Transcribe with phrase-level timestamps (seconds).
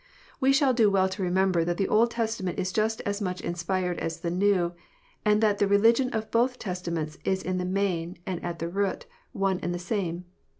[0.39, 3.99] We shall do well to remember that the Old Testament is just as much inspired
[3.99, 4.73] as the New,
[5.23, 9.05] and that the religion of both Testaments is in the main, and at the root,
[9.31, 10.25] one and the same.